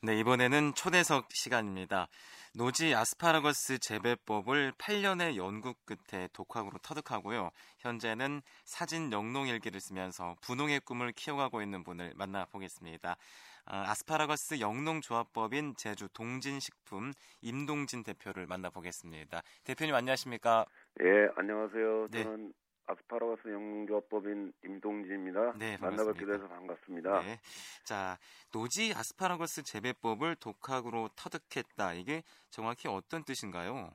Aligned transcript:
네, 0.00 0.16
이번에는 0.20 0.74
초대석 0.74 1.26
시간입니다. 1.32 2.06
노지 2.54 2.94
아스파라거스 2.94 3.80
재배법을 3.80 4.70
8년의 4.78 5.34
연구 5.34 5.74
끝에 5.84 6.28
독학으로 6.32 6.78
터득하고요. 6.84 7.50
현재는 7.80 8.42
사진 8.64 9.10
영농 9.10 9.48
일기를 9.48 9.80
쓰면서 9.80 10.36
부농의 10.42 10.82
꿈을 10.84 11.10
키워가고 11.10 11.62
있는 11.62 11.82
분을 11.82 12.12
만나보겠습니다. 12.14 13.16
아스파라거스 13.64 14.60
영농조합법인 14.60 15.74
제주 15.76 16.08
동진식품 16.14 17.12
임동진 17.40 18.04
대표를 18.04 18.46
만나보겠습니다. 18.46 19.42
대표님 19.64 19.96
안녕하십니까? 19.96 20.64
예, 21.02 21.28
안녕하세요. 21.34 22.06
네. 22.12 22.22
저는 22.22 22.52
아스파라거스 22.88 23.48
영농조합법인 23.48 24.52
임동진입니다. 24.64 25.52
네, 25.58 25.76
만나뵙게 25.78 26.24
돼서 26.24 26.48
반갑습니다. 26.48 27.20
네. 27.20 27.38
자, 27.84 28.18
노지 28.50 28.94
아스파라거스 28.94 29.62
재배법을 29.62 30.36
독학으로 30.36 31.10
터득했다. 31.14 31.92
이게 31.94 32.22
정확히 32.50 32.88
어떤 32.88 33.24
뜻인가요? 33.24 33.90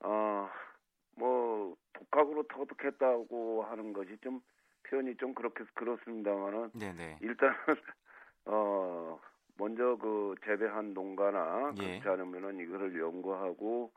아, 0.00 0.50
뭐 1.16 1.76
독학으로 1.92 2.44
터득했다고 2.44 3.64
하는 3.64 3.92
것이 3.92 4.16
좀 4.22 4.40
표현이 4.84 5.16
좀 5.16 5.34
그렇게 5.34 5.64
그렇습니다만은 5.74 6.70
네네. 6.78 7.18
일단 7.22 7.52
어 8.44 9.18
먼저 9.56 9.96
그 9.96 10.36
재배한 10.44 10.94
농가나 10.94 11.74
예. 11.80 11.98
그렇지 11.98 12.08
않으면은 12.08 12.60
이거를 12.60 13.00
연구하고 13.00 13.90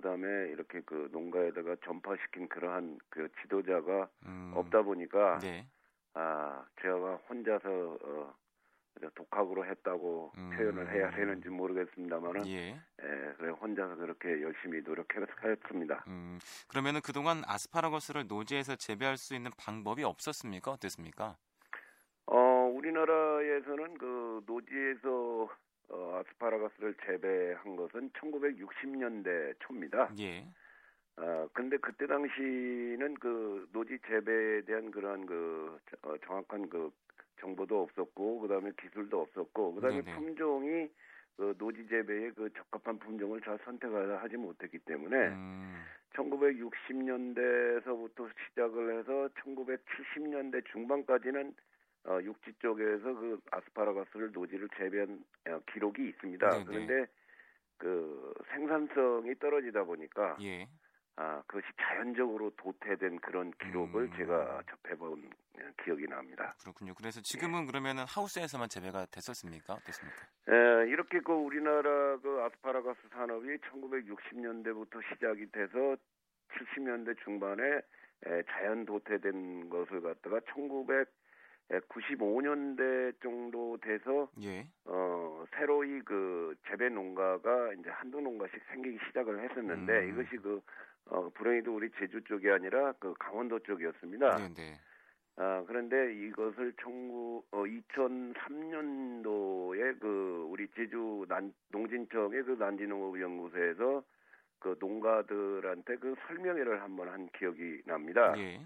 그다음에 0.00 0.26
이렇게 0.50 0.80
그 0.80 1.08
농가에다가 1.12 1.76
전파시킨 1.84 2.48
그러한 2.48 2.98
그 3.10 3.28
지도자가 3.42 4.08
음. 4.26 4.52
없다 4.54 4.82
보니까 4.82 5.38
네. 5.38 5.66
아 6.14 6.64
제가 6.80 7.16
혼자서 7.28 7.98
어 8.02 8.34
독학으로 9.14 9.64
했다고 9.64 10.32
음. 10.36 10.50
표현을 10.56 10.92
해야 10.92 11.10
되는지 11.10 11.48
모르겠습니다만은 11.48 12.46
예. 12.48 12.70
예, 12.72 13.34
그래 13.38 13.50
혼자서 13.50 13.96
그렇게 13.96 14.42
열심히 14.42 14.82
노력했습니다. 14.82 16.04
음, 16.08 16.38
그러면은 16.68 17.00
그동안 17.02 17.42
아스파라거스를 17.46 18.26
노지에서 18.26 18.76
재배할 18.76 19.16
수 19.16 19.34
있는 19.34 19.50
방법이 19.56 20.02
없었습니까? 20.02 20.72
어땠습니까? 20.72 21.36
어, 22.26 22.36
우리나라에서는 22.74 23.98
그 23.98 24.42
노지에서 24.46 25.48
어, 25.90 26.20
아스파라거스를 26.20 26.94
재배한 27.04 27.76
것은 27.76 28.10
1960년대 28.10 29.54
초입니다. 29.60 30.10
예. 30.20 30.46
어, 31.16 31.48
근데 31.52 31.76
그때 31.78 32.06
당시는 32.06 33.14
그 33.14 33.68
노지 33.72 33.98
재배에 34.06 34.62
대한 34.62 34.90
그런 34.90 35.26
그 35.26 35.78
어, 36.02 36.16
정확한 36.24 36.68
그 36.68 36.90
정보도 37.40 37.82
없었고 37.82 38.40
그다음에 38.40 38.72
기술도 38.80 39.20
없었고 39.20 39.74
그다음에 39.74 40.02
네네. 40.02 40.16
품종이 40.16 40.88
그 41.36 41.54
노지 41.58 41.86
재배에 41.88 42.30
그 42.32 42.50
적합한 42.52 42.98
품종을 42.98 43.40
잘 43.40 43.58
선택하지 43.64 44.36
못했기 44.36 44.80
때문에 44.80 45.28
음. 45.28 45.82
1960년대에서부터 46.14 48.28
시작을 48.48 48.98
해서 48.98 49.28
1970년대 49.42 50.62
중반까지는 50.70 51.54
어, 52.06 52.18
육지 52.22 52.52
쪽에서 52.60 53.14
그 53.14 53.40
아스파라거스를 53.50 54.32
노지를 54.32 54.68
재배한 54.76 55.22
어, 55.48 55.60
기록이 55.72 56.08
있습니다. 56.08 56.48
네네. 56.48 56.64
그런데 56.64 57.06
그 57.76 58.34
생산성이 58.52 59.34
떨어지다 59.38 59.84
보니까 59.84 60.36
예. 60.42 60.68
아, 61.16 61.42
그것이 61.46 61.66
자연적으로 61.76 62.50
도태된 62.56 63.20
그런 63.20 63.52
기록을 63.62 64.04
음. 64.04 64.12
제가 64.16 64.62
접해본 64.70 65.30
기억이 65.84 66.06
납니다. 66.06 66.54
그렇군요. 66.62 66.94
그래서 66.94 67.20
지금은 67.20 67.62
예. 67.62 67.66
그러면은 67.66 68.04
하우스에서만 68.08 68.68
재배가 68.70 69.06
됐었습니까? 69.12 69.74
어떻습니까? 69.74 70.26
예, 70.50 70.88
이렇게 70.88 71.20
그 71.20 71.32
우리나라 71.32 72.16
그 72.18 72.40
아스파라거스 72.42 73.00
산업이 73.12 73.58
1960년대부터 73.58 75.02
시작이 75.12 75.50
돼서 75.50 75.96
70년대 76.52 77.18
중반에 77.22 77.62
에, 78.26 78.42
자연 78.50 78.86
도태된 78.86 79.68
것을 79.68 80.00
갖다가 80.00 80.40
1900 80.54 81.19
95년대 81.88 83.20
정도 83.22 83.78
돼서 83.78 84.28
예. 84.42 84.66
어 84.84 85.44
새로이 85.56 86.00
그 86.00 86.56
재배 86.68 86.88
농가가 86.88 87.72
이제 87.74 87.88
한두 87.90 88.20
농가씩 88.20 88.60
생기기 88.72 88.98
시작을 89.06 89.44
했었는데 89.44 89.92
음. 89.92 90.10
이것이 90.10 90.36
그 90.42 90.60
어, 91.06 91.30
불행히도 91.30 91.74
우리 91.74 91.90
제주 91.98 92.22
쪽이 92.24 92.50
아니라 92.50 92.92
그 92.98 93.14
강원도 93.18 93.58
쪽이었습니다. 93.60 94.36
네네. 94.36 94.54
네. 94.54 94.78
아, 95.36 95.64
그런데 95.66 96.12
이것을 96.14 96.74
청구, 96.82 97.42
어, 97.50 97.64
2003년도에 97.64 99.98
그 99.98 100.44
우리 100.48 100.68
제주 100.76 101.24
난, 101.28 101.52
농진청의 101.70 102.44
그 102.44 102.52
난지농업연구소에서 102.58 104.04
그 104.58 104.76
농가들한테 104.78 105.96
그 105.96 106.14
설명회를 106.26 106.82
한번 106.82 107.08
한 107.08 107.30
기억이 107.38 107.80
납니다. 107.86 108.34
예. 108.36 108.60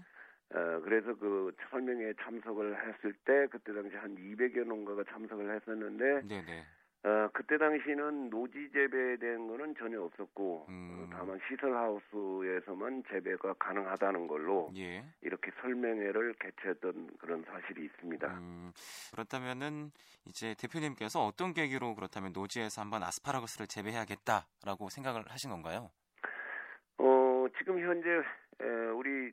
어, 0.53 0.79
그래서 0.83 1.15
그 1.15 1.53
설명회에 1.69 2.13
참석을 2.21 2.75
했을 2.77 3.13
때 3.25 3.47
그때 3.51 3.73
당시 3.73 3.95
한 3.95 4.15
200여 4.15 4.63
농가가 4.65 5.03
참석을 5.03 5.55
했었는데 5.55 6.27
네네. 6.27 6.63
어, 7.05 7.29
그때 7.33 7.57
당시는 7.59 8.31
노지 8.31 8.67
재배된 8.71 9.47
거는 9.47 9.75
전혀 9.77 10.01
없었고 10.01 10.65
음. 10.69 10.89
어, 10.91 11.15
다만 11.15 11.39
시설 11.47 11.75
하우스에서만 11.75 13.03
재배가 13.07 13.53
가능하다는 13.59 14.25
걸로 14.25 14.71
예. 14.75 15.05
이렇게 15.21 15.51
설명회를 15.61 16.33
개최했던 16.39 17.17
그런 17.19 17.43
사실이 17.43 17.85
있습니다. 17.85 18.27
음, 18.27 18.71
그렇다면은 19.11 19.91
이제 20.25 20.55
대표님께서 20.59 21.23
어떤 21.23 21.53
계기로 21.53 21.93
그렇다면 21.93 22.33
노지에서 22.33 22.81
한번 22.81 23.03
아스파라거스를 23.03 23.67
재배해야겠다라고 23.67 24.89
생각을 24.89 25.25
하신 25.27 25.51
건가요? 25.51 25.91
어, 26.97 27.45
지금 27.59 27.79
현재 27.79 28.09
에, 28.09 28.65
우리 28.95 29.31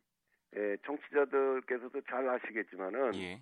에, 0.54 0.76
정치자들께서도 0.84 2.00
잘 2.02 2.28
아시겠지만은 2.28 3.14
예. 3.14 3.40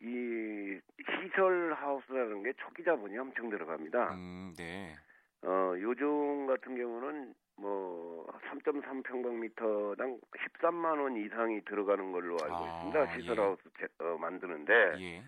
이 0.00 0.80
시설 1.22 1.74
하우스라는 1.74 2.42
게 2.42 2.52
초기 2.54 2.84
자본이 2.84 3.16
엄청 3.18 3.48
들어갑니다. 3.50 4.14
음, 4.14 4.54
네. 4.56 4.94
어, 5.42 5.74
요즘 5.78 6.46
같은 6.46 6.76
경우는 6.76 7.34
뭐 7.56 8.26
3.3 8.50 9.02
평방미터당 9.04 10.18
13만 10.60 11.00
원 11.00 11.16
이상이 11.16 11.64
들어가는 11.64 12.12
걸로 12.12 12.36
알고 12.42 12.54
아, 12.56 12.76
있습니다. 12.76 13.16
시설 13.16 13.36
예. 13.36 13.40
하우스 13.40 13.62
어, 14.00 14.16
만드는데. 14.20 14.72
예. 15.00 15.22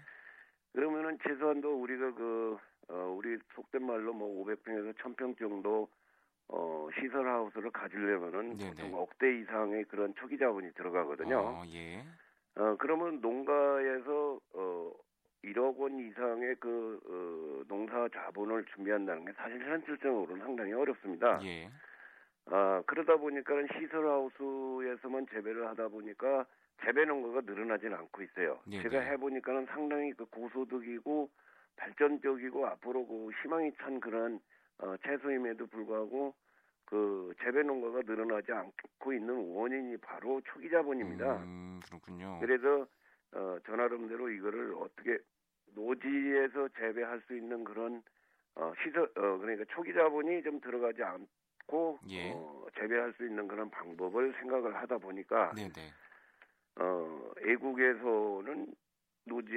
그러면은 0.73 1.19
최소한도 1.23 1.81
우리가 1.81 2.15
그 2.15 2.57
어, 2.89 3.15
우리 3.17 3.39
속된 3.55 3.85
말로 3.85 4.13
뭐 4.13 4.45
500평에서 4.45 4.97
1000평 4.99 5.39
정도 5.39 5.89
어, 6.53 6.89
시설 6.99 7.29
하우스를 7.29 7.71
가지려면은 7.71 8.57
네네. 8.57 8.71
보통 8.71 8.95
억대 8.95 9.39
이상의 9.39 9.85
그런 9.85 10.15
초기 10.17 10.37
자본이 10.37 10.73
들어가거든요. 10.75 11.39
어, 11.39 11.63
예. 11.69 12.05
어, 12.57 12.77
그러면 12.79 13.21
농가에서 13.21 14.41
어 14.55 14.93
1억 15.45 15.79
원 15.79 15.99
이상의 15.99 16.57
그 16.59 17.01
어, 17.07 17.65
농사 17.69 18.09
자본을 18.09 18.65
준비한다는 18.75 19.25
게 19.25 19.33
사실 19.33 19.61
현실적으로는 19.65 20.45
상당히 20.45 20.73
어렵습니다. 20.73 21.41
예. 21.45 21.71
아, 22.47 22.83
그러다 22.87 23.17
보니까는 23.17 23.69
시설하우스에서만 23.79 25.27
재배를 25.33 25.69
하다 25.69 25.89
보니까 25.89 26.45
재배 26.85 27.05
농가가 27.05 27.41
늘어나지는 27.43 27.97
않고 27.97 28.23
있어요. 28.23 28.59
네네. 28.67 28.83
제가 28.83 29.01
해보니까는 29.01 29.67
상당히 29.67 30.13
그 30.13 30.25
고소득이고 30.27 31.31
발전적이고 31.77 32.67
앞으로 32.67 33.07
그 33.07 33.31
희망이 33.43 33.73
찬 33.79 34.01
그런 34.01 34.41
어, 34.83 34.97
채소임에도 35.05 35.67
불구하고 35.67 36.35
그 36.85 37.33
재배 37.43 37.63
농가가 37.63 38.01
늘어나지 38.05 38.53
않고 38.53 39.13
있는 39.13 39.35
원인이 39.55 39.97
바로 39.99 40.41
초기 40.47 40.69
자본입니다. 40.71 41.37
음, 41.37 41.81
그렇군요. 41.87 42.39
그래서 42.41 42.87
어, 43.33 43.59
저 43.65 43.77
나름대로 43.77 44.29
이거를 44.29 44.75
어떻게 44.75 45.19
노지에서 45.75 46.69
재배할 46.69 47.23
수 47.27 47.37
있는 47.37 47.63
그런 47.63 48.03
어, 48.57 48.73
시설 48.83 49.05
어, 49.05 49.39
그러니까 49.39 49.65
초기 49.73 49.93
자본이 49.93 50.43
좀 50.43 50.61
들어가지 50.61 51.03
않고 51.03 52.01
예. 52.09 52.33
어, 52.33 52.67
재배할 52.77 53.13
수 53.13 53.25
있는 53.25 53.47
그런 53.47 53.71
방법을 53.71 54.35
생각을 54.41 54.75
하다 54.75 54.99
보니까 54.99 55.53
네네. 55.55 55.93
어, 56.81 57.31
애국에서는 57.47 58.67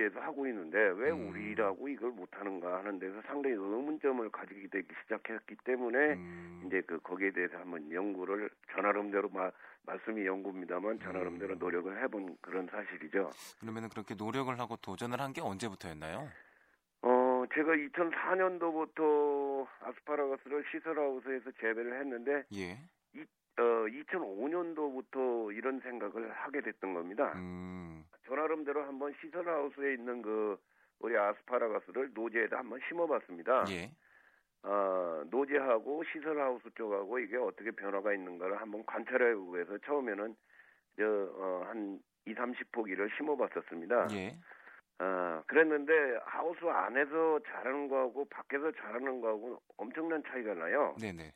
노지에서 0.03 0.19
하고 0.19 0.45
있는데 0.47 0.77
왜 0.77 1.11
음. 1.11 1.29
우리라고 1.29 1.87
이걸 1.87 2.11
못하는가 2.11 2.79
하는 2.79 2.99
데서 2.99 3.21
상당히 3.25 3.55
의문점을 3.55 4.29
가지게 4.29 4.67
되기 4.67 4.87
시작했기 5.03 5.55
때문에 5.63 6.13
음. 6.13 6.63
이제 6.65 6.81
그 6.81 6.99
거기에 6.99 7.31
대해서 7.31 7.57
한번 7.57 7.89
연구를 7.91 8.49
전화름대로 8.73 9.29
마, 9.29 9.51
말씀이 9.85 10.25
연구입니다만 10.25 10.99
전화름대로 10.99 11.53
음. 11.55 11.59
노력을 11.59 12.03
해본 12.03 12.37
그런 12.41 12.67
사실이죠. 12.67 13.31
그러면 13.59 13.89
그렇게 13.89 14.15
노력을 14.15 14.57
하고 14.59 14.75
도전을 14.77 15.19
한 15.19 15.33
게 15.33 15.41
언제부터였나요? 15.41 16.29
어 17.01 17.43
제가 17.55 17.71
2004년도부터 17.73 19.67
아스파라거스를 19.81 20.63
시설하우스에서 20.71 21.51
재배를 21.59 21.99
했는데 21.99 22.43
예. 22.53 22.77
어, 23.57 23.61
2005년도부터 23.61 25.55
이런 25.55 25.79
생각을 25.81 26.31
하게 26.31 26.61
됐던 26.61 26.93
겁니다. 26.93 27.33
음. 27.35 28.03
저 28.25 28.35
나름대로 28.35 28.83
한번 28.83 29.13
시설하우스에 29.21 29.93
있는 29.93 30.21
그 30.21 30.57
우리 30.99 31.17
아스파라거스를 31.17 32.11
노지에다 32.13 32.59
한번 32.59 32.79
심어봤습니다. 32.87 33.65
예. 33.69 33.91
어, 34.63 35.23
노지하고 35.29 36.03
시설하우스 36.05 36.69
쪽하고 36.75 37.19
이게 37.19 37.35
어떻게 37.37 37.71
변화가 37.71 38.13
있는가를 38.13 38.59
한번 38.61 38.85
관찰해 38.85 39.35
보기 39.35 39.55
위해서 39.55 39.77
처음에는 39.79 40.35
저, 40.97 41.03
어, 41.03 41.63
한 41.67 41.99
2, 42.25 42.33
30포기를 42.33 43.13
심어봤었습니다. 43.17 44.07
예. 44.13 44.37
어, 44.99 45.43
그랬는데 45.47 46.19
하우스 46.23 46.63
안에서 46.65 47.39
자라는 47.45 47.89
거하고 47.89 48.25
밖에서 48.29 48.71
자라는 48.71 49.19
거하고 49.19 49.61
엄청난 49.77 50.23
차이가 50.23 50.53
나요. 50.53 50.95
네네. 51.01 51.33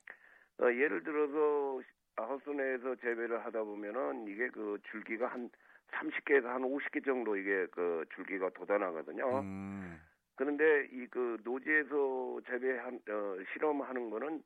어, 0.62 0.66
예를 0.66 1.04
들어서 1.04 1.82
하우스 2.18 2.50
내에서 2.50 2.96
재배를 2.96 3.46
하다 3.46 3.64
보면은 3.64 4.28
이게 4.28 4.48
그 4.50 4.78
줄기가 4.92 5.28
한 5.28 5.50
30개에서 5.92 6.46
한 6.46 6.64
50개 6.64 7.06
정도 7.06 7.38
이게 7.38 7.68
그 7.72 8.04
줄기가 8.16 8.50
돋아나거든요. 8.50 9.40
음. 9.40 10.02
그런데 10.36 10.88
이 10.92 11.08
그 11.10 11.38
노지에서 11.44 12.40
재배한 12.48 13.00
어, 13.10 13.36
실험하는 13.54 14.10
거는 14.10 14.44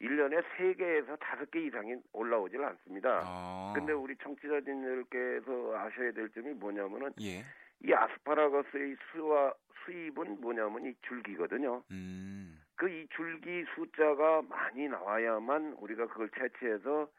1년에 0.00 0.44
3개에서 0.56 1.18
5개 1.18 1.66
이상이 1.66 1.96
올라오질 2.12 2.62
않습니다. 2.62 3.20
아. 3.24 3.72
근데 3.74 3.92
우리 3.92 4.14
청취자님들께서 4.18 5.76
아셔야 5.76 6.12
될 6.12 6.28
점이 6.30 6.52
뭐냐면은 6.54 7.10
예. 7.20 7.44
이 7.84 7.92
아스파라거스의 7.92 8.96
수와 9.10 9.52
수입은 9.84 10.40
뭐냐면 10.40 10.84
이 10.84 10.94
줄기거든요. 11.02 11.82
음. 11.90 12.37
그 12.78 12.88
이 12.88 13.06
줄기 13.16 13.64
숫자가 13.74 14.42
많이 14.42 14.88
나와야만 14.88 15.74
우리가 15.80 16.06
그걸 16.06 16.30
채취해서 16.30 17.10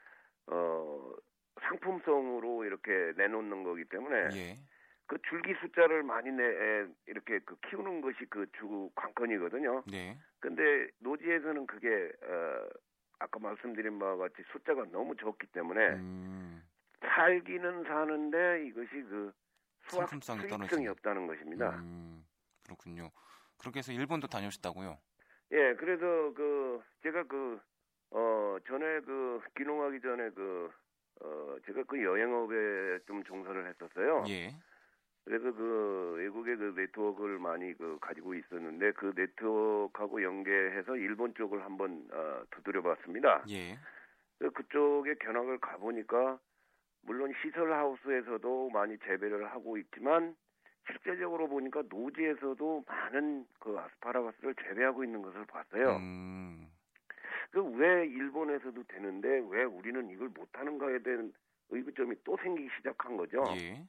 어 0.48 1.12
상품성으로 1.62 2.64
이렇게 2.64 3.12
내놓는 3.18 3.64
거기 3.64 3.84
때문에 3.86 4.30
예. 4.36 4.60
그 5.06 5.18
줄기 5.28 5.54
숫자를 5.60 6.04
많이 6.04 6.32
내 6.32 6.44
이렇게 7.08 7.40
그 7.40 7.58
키우는 7.68 8.00
것이 8.02 8.26
그 8.30 8.46
주 8.58 8.90
관건이거든요. 8.96 9.84
네. 9.92 10.18
근데 10.40 10.88
노지에서는 11.00 11.68
그게 11.68 12.10
어 12.24 12.70
아까 13.20 13.38
말씀드린 13.40 14.00
바와 14.00 14.16
같이 14.16 14.36
숫자가 14.54 14.86
너무 14.92 15.14
적기 15.18 15.46
때문에 15.48 15.90
음. 15.96 16.64
살기는 17.02 17.84
사는데 17.84 18.66
이것이 18.68 18.90
그 19.10 19.34
수학 19.90 20.08
수익성이 20.10 20.88
없다는 20.88 21.28
것입니다. 21.28 21.76
음, 21.80 22.26
그렇군요. 22.64 23.12
그렇게 23.58 23.80
해서 23.80 23.92
일본도 23.92 24.28
다녀오셨다고요? 24.28 24.98
예, 25.52 25.76
그래서 25.76 26.34
그 26.34 26.82
제가 27.04 27.24
그 27.24 27.60
어 28.12 28.58
전에 28.66 29.02
그 29.02 29.42
귀농하기 29.58 30.02
전에 30.02 30.30
그 30.32 30.72
어, 31.22 31.56
제가 31.66 31.84
그 31.84 32.04
여행업에 32.04 33.00
좀 33.06 33.24
종사를 33.24 33.68
했었어요. 33.68 34.24
예. 34.30 34.52
그래서 35.26 35.52
그 35.54 36.14
외국의 36.18 36.58
그 36.58 36.74
네트워크를 36.76 37.38
많이 37.38 37.74
그 37.78 38.00
가지고 38.02 38.34
있었는데 38.34 38.94
그 38.94 39.14
네트워크하고 39.16 40.24
연계해서 40.24 40.96
일본 40.96 41.36
쪽을 41.36 41.64
한번 41.64 42.08
어, 42.12 42.44
두드려 42.52 42.82
봤습니다. 42.82 43.44
예. 43.50 43.78
그쪽에 44.40 45.16
견학을 45.16 45.60
가보니까 45.60 46.40
물론 47.04 47.34
시설 47.44 47.72
하우스에서도 47.74 48.70
많이 48.70 48.98
재배를 49.00 49.52
하고 49.52 49.78
있지만 49.78 50.36
실제적으로 50.88 51.48
보니까 51.48 51.84
노지에서도 51.90 52.84
많은 52.88 53.46
그 53.60 53.78
아스파라거스를 53.78 54.56
재배하고 54.56 55.04
있는 55.04 55.22
것을 55.22 55.46
봤어요. 55.46 55.98
음. 55.98 56.68
그왜 57.52 58.08
일본에서도 58.08 58.84
되는데 58.84 59.42
왜 59.50 59.64
우리는 59.64 60.10
이걸 60.10 60.30
못하는가에 60.30 61.00
대한 61.00 61.34
의구점이 61.70 62.16
또 62.24 62.38
생기기 62.38 62.70
시작한 62.78 63.18
거죠. 63.18 63.44
예. 63.58 63.84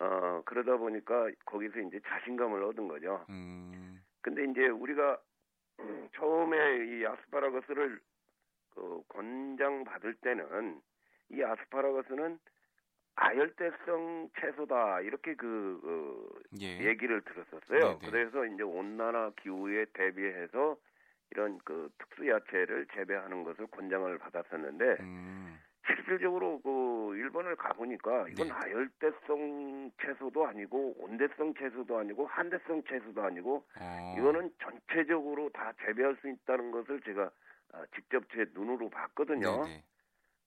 어 0.00 0.42
그러다 0.44 0.76
보니까 0.76 1.30
거기서 1.44 1.80
이제 1.80 2.00
자신감을 2.06 2.62
얻은 2.64 2.88
거죠. 2.88 3.24
음. 3.30 4.02
근데 4.20 4.44
이제 4.44 4.66
우리가 4.68 5.18
처음에 6.14 6.86
이 6.86 7.06
아스파라거스를 7.06 8.00
그 8.70 9.02
권장 9.08 9.84
받을 9.84 10.14
때는 10.14 10.80
이 11.30 11.42
아스파라거스는 11.42 12.38
아열대성 13.16 14.30
채소다 14.40 15.00
이렇게 15.02 15.34
그 15.34 15.80
어, 15.84 16.40
예. 16.60 16.84
얘기를 16.84 17.22
들었었어요. 17.22 18.00
네네. 18.00 18.04
그래서 18.04 18.44
이제 18.46 18.62
온난화 18.62 19.32
기후에 19.42 19.86
대비해서 19.94 20.76
이런 21.30 21.58
그 21.64 21.90
특수 21.98 22.28
야채를 22.28 22.86
재배하는 22.94 23.44
것을 23.44 23.66
권장을 23.68 24.18
받았었는데 24.18 24.98
음. 25.00 25.62
실질적으로 25.86 26.60
그 26.62 27.16
일본을 27.16 27.56
가보니까 27.56 28.28
이건 28.30 28.50
네. 28.50 28.52
아열대성 28.52 29.90
채소도 30.02 30.46
아니고 30.46 30.94
온대성 30.98 31.54
채소도 31.54 31.98
아니고 31.98 32.26
한대성 32.26 32.82
채소도 32.84 33.22
아니고 33.22 33.66
어. 33.74 33.84
이거는 34.16 34.50
전체적으로 34.62 35.50
다 35.50 35.72
재배할 35.84 36.16
수 36.20 36.28
있다는 36.28 36.70
것을 36.70 37.00
제가 37.02 37.30
아, 37.72 37.84
직접 37.94 38.24
제 38.32 38.46
눈으로 38.54 38.88
봤거든요. 38.90 39.70
네네. 39.70 39.84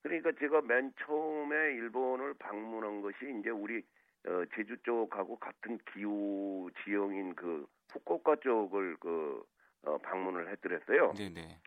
그러니까 0.07 0.31
제가 0.39 0.61
맨 0.61 0.93
처음에 1.05 1.55
일본을 1.73 2.35
방문한 2.35 3.01
것이 3.01 3.17
이제 3.39 3.49
우리 3.49 3.83
어, 4.25 4.43
제주 4.55 4.77
쪽하고 4.83 5.37
같은 5.37 5.77
기후 5.93 6.69
지형인 6.83 7.35
그 7.35 7.67
후쿠오카 7.91 8.37
쪽을 8.37 8.97
그 8.99 9.43
어, 9.83 9.97
방문을 9.97 10.49
했더랬어요. 10.51 11.13
네네. 11.13 11.59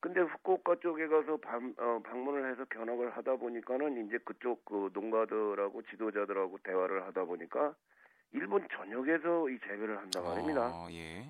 근데 0.00 0.20
후쿠오카 0.20 0.76
쪽에 0.80 1.08
가서 1.08 1.36
방, 1.38 1.74
어, 1.78 2.00
방문을 2.04 2.52
해서 2.52 2.64
견학을 2.66 3.16
하다 3.16 3.36
보니까는 3.36 4.06
이제 4.06 4.18
그쪽 4.18 4.64
그 4.64 4.90
농가들하고 4.92 5.82
지도자들하고 5.82 6.58
대화를 6.62 7.04
하다 7.06 7.24
보니까 7.24 7.74
일본 8.32 8.68
전역에서 8.68 9.48
이 9.50 9.58
재배를 9.60 9.98
한다 9.98 10.20
말입니다. 10.20 10.60
아, 10.62 10.88
예. 10.92 11.26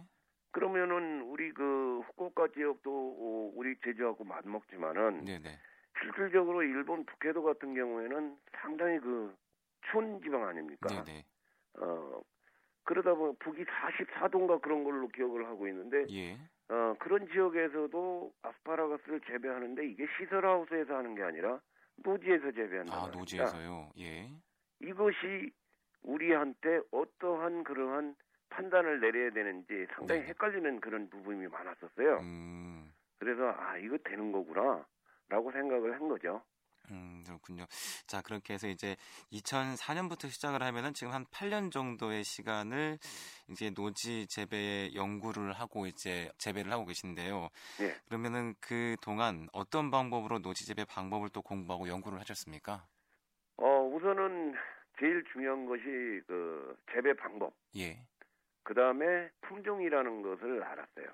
그러면은 0.51 1.23
우리 1.23 1.53
그 1.53 2.01
후쿠오카 2.07 2.49
지역도 2.49 2.91
어, 2.91 3.53
우리 3.55 3.77
제주하고 3.83 4.25
맞먹지만은 4.25 5.25
네네. 5.25 5.59
실질적으로 6.01 6.63
일본 6.63 7.05
북해도 7.05 7.43
같은 7.43 7.75
경우에는 7.75 8.37
상당히 8.61 8.99
그 8.99 9.35
추운 9.91 10.21
지방 10.23 10.47
아닙니까? 10.47 10.89
네네. 10.89 11.25
어 11.81 12.21
그러다 12.85 13.15
보면 13.15 13.37
북이 13.39 13.65
44도인가 13.65 14.61
그런 14.61 14.85
걸로 14.85 15.09
기억을 15.09 15.47
하고 15.47 15.67
있는데 15.69 16.07
예. 16.11 16.39
어 16.69 16.95
그런 16.99 17.27
지역에서도 17.29 18.33
아스파라거스를 18.43 19.21
재배하는데 19.27 19.87
이게 19.87 20.07
시설하우스에서 20.19 20.97
하는 20.97 21.15
게 21.15 21.23
아니라 21.23 21.61
노지에서 21.97 22.53
재배한다. 22.53 22.93
아 22.95 23.07
노지에서요. 23.09 23.91
예. 23.99 24.31
이것이 24.81 25.53
우리한테 26.03 26.81
어떠한 26.91 27.65
그러한 27.65 28.15
판단을 28.51 29.01
내려야 29.01 29.31
되는지 29.31 29.87
상당히 29.95 30.21
네. 30.23 30.27
헷갈리는 30.29 30.81
그런 30.81 31.09
부분이 31.09 31.49
많았었어요. 31.49 32.19
음. 32.21 32.93
그래서 33.19 33.55
아 33.59 33.77
이거 33.79 33.97
되는 34.05 34.33
거구나. 34.33 34.85
라고 35.29 35.51
생각을 35.53 35.95
한 35.95 36.09
거죠. 36.09 36.43
음, 36.91 37.23
그렇군요. 37.27 37.65
자, 38.07 38.21
그렇게 38.21 38.55
해서 38.55 38.69
이제 38.69 38.97
2004년부터 39.33 40.29
시작을 40.29 40.63
하면은 40.63 40.93
지금 40.93 41.13
한 41.13 41.25
8년 41.27 41.73
정도의 41.73 42.25
시간을 42.25 42.99
이제 43.49 43.71
노지 43.71 44.27
재배 44.27 44.91
연구를 44.95 45.53
하고 45.53 45.87
이제 45.87 46.31
재배를 46.39 46.71
하고 46.73 46.85
계신데요. 46.85 47.49
네. 47.79 47.95
그러면은 48.07 48.55
그 48.61 48.97
동안 49.01 49.49
어떤 49.53 49.91
방법으로 49.91 50.41
노지 50.41 50.67
재배 50.67 50.85
방법을 50.85 51.31
또 51.31 51.41
공부하고 51.43 51.89
연구를 51.89 52.21
하셨습니까? 52.21 52.87
어, 53.57 53.91
우선은 53.93 54.55
제일 54.99 55.25
중요한 55.33 55.67
것이 55.67 55.83
그 56.27 56.77
재배 56.93 57.15
방법. 57.15 57.55
예. 57.77 57.99
그 58.63 58.75
다음에 58.75 59.31
품종이라는 59.43 60.23
것을 60.23 60.63
알았어요. 60.63 61.07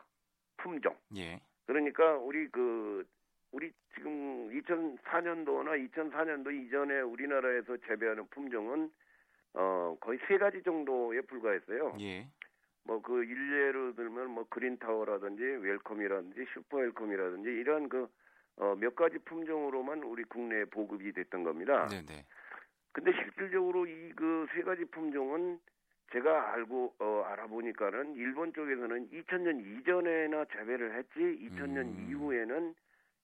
품종. 0.57 0.97
예. 1.17 1.41
그러니까 1.67 2.17
우리 2.17 2.49
그 2.49 3.07
우리 3.53 3.73
지금 3.95 4.49
2004년도나 4.51 5.91
2004년도 5.91 6.53
이전에 6.67 7.01
우리나라에서 7.01 7.77
재배하는 7.87 8.27
품종은 8.31 8.91
어 9.55 9.97
거의 10.01 10.19
세 10.29 10.39
가지 10.39 10.63
정도에 10.63 11.21
불과했어요. 11.23 11.97
예. 12.01 12.27
뭐 12.85 13.01
그 13.03 13.25
일례로 13.25 13.95
들면 13.95 14.31
뭐 14.31 14.47
그린타워라든지 14.49 15.43
웰컴이라든지 15.43 16.47
슈퍼 16.55 16.79
웰컴이라든지 16.79 17.49
이런 17.51 17.89
그 17.89 18.09
어, 18.57 18.75
몇 18.77 18.95
가지 18.95 19.19
품종으로만 19.19 20.03
우리 20.03 20.23
국내에 20.25 20.65
보급이 20.67 21.13
됐던 21.13 21.45
겁니다. 21.45 21.87
네네. 21.89 22.25
근데 22.93 23.13
실질적으로 23.13 23.87
이 23.87 24.13
그 24.17 24.47
세 24.55 24.63
가지 24.63 24.85
품종은 24.87 25.61
제가 26.13 26.53
알고 26.55 26.95
어, 26.99 27.23
알아보니까는 27.27 28.15
일본 28.17 28.53
쪽에서는 28.53 29.11
2000년 29.11 29.61
이전에나 29.65 30.45
재배를 30.47 30.97
했지 30.97 31.19
2000년 31.21 31.77
음. 31.87 32.07
이후에는 32.11 32.75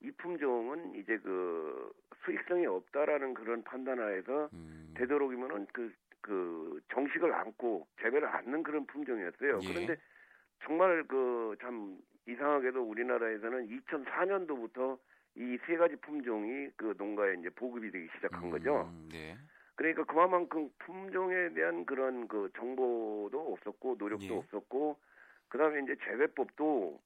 이 0.01 0.11
품종은 0.13 0.95
이제 0.97 1.19
그 1.19 1.93
수익성이 2.25 2.67
없다라는 2.67 3.35
그런 3.35 3.63
판단하에서 3.63 4.51
음. 4.53 4.95
되도록이면은 4.97 5.67
그, 5.73 5.93
그 6.21 6.81
정식을 6.93 7.33
안고 7.33 7.87
재배를 8.01 8.29
않는 8.29 8.63
그런 8.63 8.87
품종이었어요. 8.87 9.61
예. 9.63 9.69
그런데 9.73 9.97
정말 10.65 11.05
그 11.05 11.57
참 11.61 11.99
이상하게도 12.27 12.83
우리나라에서는 12.83 13.69
2004년도부터 13.69 14.99
이 15.37 15.59
세 15.67 15.77
가지 15.77 15.97
품종이 15.97 16.71
그 16.77 16.95
농가에 16.97 17.35
이제 17.39 17.51
보급이 17.51 17.91
되기 17.91 18.09
시작한 18.17 18.45
음, 18.45 18.51
거죠. 18.51 18.91
네. 19.11 19.37
그러니까 19.75 20.05
그만큼 20.05 20.71
품종에 20.79 21.51
대한 21.53 21.85
그런 21.85 22.27
그 22.27 22.51
정보도 22.57 23.53
없었고 23.53 23.97
노력도 23.99 24.25
예. 24.25 24.33
없었고 24.35 24.97
그다음에 25.49 25.83
이제 25.83 25.95
재배법도 26.05 26.99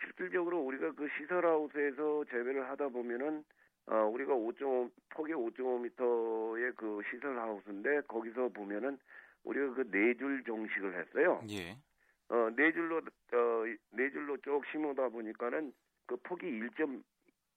실질적으로 0.00 0.60
우리가 0.60 0.92
그 0.92 1.08
시설하우스에서 1.18 2.24
재배를 2.26 2.68
하다 2.70 2.88
보면은 2.88 3.44
어, 3.86 4.04
우리가 4.06 4.34
5.5 4.34 4.90
폭이 5.10 5.32
5.5m의 5.32 6.76
그 6.76 7.00
시설하우스인데 7.10 8.02
거기서 8.08 8.48
보면은 8.48 8.98
우리가 9.44 9.74
그 9.74 9.84
네 9.90 10.14
줄 10.14 10.44
정식을 10.44 10.98
했어요. 10.98 11.42
예. 11.50 11.76
어, 12.28 12.50
네 12.54 12.72
줄로 12.72 12.98
어, 12.98 13.64
네 13.92 14.10
줄로 14.10 14.36
쭉 14.38 14.62
심으다 14.70 15.08
보니까는 15.08 15.72
그 16.06 16.16
폭이 16.16 16.46
1. 16.46 16.70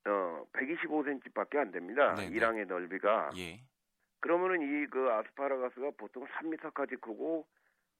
어, 0.07 0.45
125cm밖에 0.53 1.57
안 1.57 1.71
됩니다. 1.71 2.15
네네. 2.15 2.35
이랑의 2.35 2.65
넓이가. 2.65 3.31
예. 3.37 3.59
그러면은 4.19 4.61
이 4.61 4.87
그 4.89 5.09
아스파라가스가 5.11 5.91
보통 5.97 6.25
3m까지 6.27 6.99
크고 7.01 7.45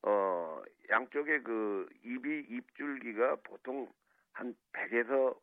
어 0.04 0.62
양쪽에 0.90 1.42
그 1.42 1.88
입이 2.04 2.46
입줄기가 2.50 3.38
보통 3.44 3.88
한 4.34 4.56
100에서 4.74 5.38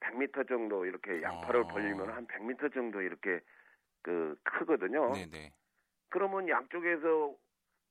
100m 0.00 0.44
정도 0.44 0.84
이렇게 0.86 1.22
양파를 1.22 1.64
어. 1.64 1.66
벌리면 1.66 2.10
한 2.10 2.26
100m 2.26 2.70
정도 2.70 3.00
이렇게 3.02 3.40
그 4.02 4.36
크거든요. 4.44 5.22
네네. 5.26 5.54
그러면 6.10 6.48
양쪽에서 6.48 7.36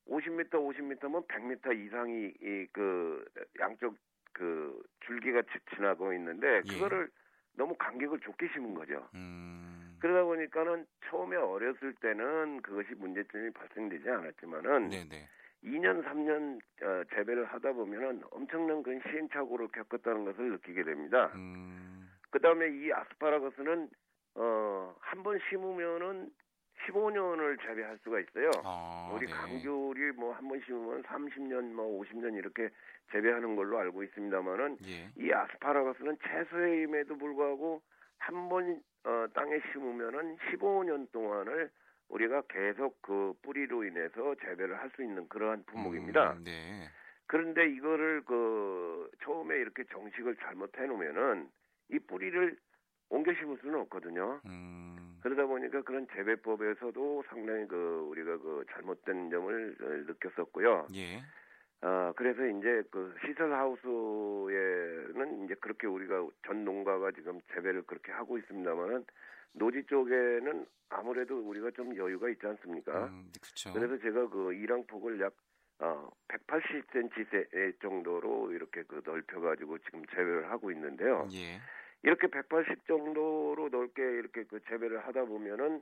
50m, 0.08 0.60
50m면 0.60 1.28
100m 1.28 1.74
이상이 1.74 2.34
이 2.42 2.68
그 2.74 3.26
양쪽 3.60 3.98
그 4.34 4.82
줄기가 5.06 5.44
지나고 5.76 6.14
있는데 6.14 6.64
예. 6.66 6.70
그거를 6.70 7.10
예. 7.10 7.24
너무 7.56 7.76
간격을 7.78 8.20
좁게 8.22 8.50
심은 8.54 8.74
거죠. 8.74 9.10
음. 9.14 10.00
그러다 10.00 10.24
보니까는 10.26 10.86
처음에 11.10 11.38
어렸을 11.38 11.96
때는 11.96 12.62
그것이 12.62 12.94
문제점이 12.96 13.52
발생되지 13.52 14.10
않았지만은 14.10 14.90
네네. 14.90 15.32
2년, 15.64 16.04
3년 16.04 16.60
어, 16.84 17.04
재배를 17.16 17.46
하다 17.46 17.74
보면은 17.74 18.22
엄청난 18.32 18.84
그 18.84 19.00
시행착오를 19.10 19.70
겪었다는 19.70 20.26
것을 20.26 20.52
느끼게 20.52 20.84
됩니다. 20.84 21.32
음. 21.36 22.10
그 22.30 22.40
다음에 22.40 22.68
이 22.70 22.92
아스파라거스는 22.92 23.90
어, 24.36 24.96
한 25.00 25.24
번 25.24 25.40
심으면은 25.50 26.32
15년을 26.88 27.62
재배할 27.62 27.98
수가 28.04 28.20
있어요. 28.20 28.50
아, 28.66 29.12
우리 29.16 29.26
네. 29.28 29.32
강귤이 29.32 30.12
뭐 30.18 30.34
한 30.34 30.48
번 30.50 30.60
심으면 30.66 31.04
30년, 31.04 31.72
뭐 31.74 32.02
50년 32.02 32.36
이렇게 32.36 32.70
재배하는 33.12 33.56
걸로 33.56 33.78
알고 33.78 34.04
있습니다만은 34.04 34.78
예. 34.88 35.10
이 35.16 35.32
아스파라거스는 35.32 36.18
채소임에도 36.28 37.18
불구하고 37.18 37.82
한번 38.18 38.82
어, 39.06 39.26
땅에 39.34 39.60
심으면은 39.72 40.36
15년 40.52 41.10
동안을 41.12 41.70
우리가 42.10 42.44
계속 42.50 43.02
그 43.02 43.34
뿌리로 43.42 43.84
인해서 43.86 44.36
재배를 44.36 44.78
할 44.80 44.92
수 44.96 45.02
있는 45.04 45.28
그러한 45.30 45.64
품목입니다. 45.66 46.34
음, 46.34 46.44
네. 46.44 46.88
그런데 47.28 47.68
이거를 47.68 48.24
그 48.26 49.10
처음에 49.24 49.56
이렇게 49.58 49.84
정식을 49.86 50.36
잘못해 50.38 50.86
놓으면은 50.86 51.50
이 51.90 52.00
뿌리를 52.00 52.58
옮겨 53.10 53.34
심을 53.34 53.58
수는 53.62 53.80
없거든요. 53.82 54.42
음. 54.46 55.18
그러다 55.22 55.46
보니까 55.46 55.82
그런 55.84 56.06
재배법에서도 56.16 57.24
상당히 57.30 57.68
그 57.68 58.06
우리가 58.10 58.38
그 58.38 58.66
잘못된 58.72 59.30
점을 59.32 59.76
느꼈었고요. 60.08 60.88
예. 60.96 61.22
아, 61.82 62.14
그래서 62.16 62.46
이제 62.46 62.84
그 62.92 63.16
시설 63.26 63.54
하우스에는 63.54 65.46
이제 65.46 65.56
그렇게 65.60 65.88
우리가 65.88 66.28
전 66.46 66.64
농가가 66.66 67.12
지금 67.12 67.40
재배를 67.54 67.84
그렇게 67.84 68.12
하고 68.12 68.38
있습니다만은 68.38 69.06
노지 69.54 69.84
쪽에는 69.86 70.66
아무래도 70.90 71.40
우리가 71.40 71.72
좀 71.72 71.96
여유가 71.96 72.30
있지 72.30 72.46
않습니까? 72.46 73.06
음, 73.08 73.32
그렇죠. 73.42 73.74
그래서 73.74 73.98
제가 74.00 74.30
그 74.30 74.54
이랑폭을 74.54 75.20
약 75.22 75.34
어, 75.80 76.10
180cm 76.28 77.82
정도로 77.82 78.52
이렇게 78.52 78.84
그 78.84 79.02
넓혀가지고 79.04 79.80
지금 79.80 80.06
재배를 80.06 80.50
하고 80.50 80.72
있는데요. 80.72 81.28
예. 81.34 81.60
이렇게 82.04 82.28
180 82.28 82.86
정도로 82.88 83.70
넓게 83.70 84.02
이렇게 84.02 84.44
그 84.44 84.60
재배를 84.70 85.06
하다 85.08 85.26
보면은 85.26 85.82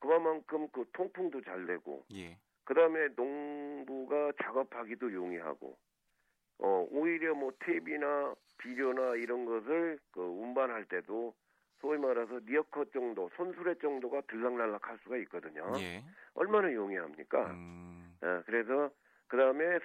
그만큼 0.00 0.68
그 0.72 0.84
통풍도 0.92 1.42
잘 1.42 1.66
되고, 1.66 2.04
예. 2.14 2.38
그 2.64 2.74
다음에 2.74 3.08
농부가 3.16 4.32
작업하기도 4.42 5.12
용이하고, 5.12 5.76
어, 6.58 6.86
오히려 6.90 7.34
뭐 7.34 7.50
탭이나 7.58 8.36
비료나 8.58 9.16
이런 9.16 9.44
것을 9.44 9.98
그 10.12 10.20
운반할 10.20 10.84
때도 10.86 11.34
소위 11.80 11.98
말해서 11.98 12.40
니어컷 12.48 12.92
정도, 12.92 13.30
손수레 13.36 13.74
정도가 13.78 14.22
들락날락 14.22 14.88
할 14.88 14.98
수가 15.02 15.16
있거든요. 15.18 15.72
예. 15.78 16.04
얼마나 16.34 16.72
용이합니까? 16.72 17.50
음. 17.50 18.16
어, 18.22 18.42
그래서 18.46 18.90
그 19.28 19.36
다음에 19.36 19.78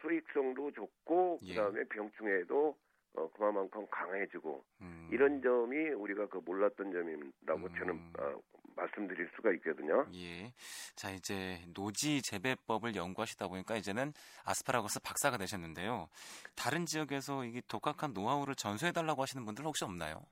수익성도 0.00 0.70
좋고, 0.72 1.40
예. 1.42 1.54
그 1.54 1.60
다음에 1.60 1.84
병충해도 1.84 2.76
어, 3.14 3.30
그만큼 3.36 3.86
강해지고 3.90 4.64
음. 4.80 5.08
이런 5.12 5.42
점이 5.42 5.90
우리가 5.90 6.26
그 6.28 6.40
몰랐던 6.44 6.92
점이라고 6.92 7.66
음. 7.66 7.74
저는 7.76 8.12
어, 8.18 8.40
말씀드릴 8.74 9.28
수가 9.36 9.52
있거든요. 9.54 10.06
예. 10.14 10.52
자, 10.96 11.10
이제 11.10 11.60
노지 11.74 12.22
재배법을 12.22 12.96
연구하시다 12.96 13.48
보니까 13.48 13.76
이제는 13.76 14.14
아스파라거스 14.44 15.00
박사가 15.00 15.36
되셨는데요. 15.36 16.08
다른 16.56 16.86
지역에서 16.86 17.44
이게 17.44 17.60
독학한 17.68 18.14
노하우를 18.14 18.54
전수해 18.54 18.92
달라고 18.92 19.20
하시는 19.22 19.44
분들 19.44 19.64
혹시 19.64 19.84
없나요? 19.84 20.22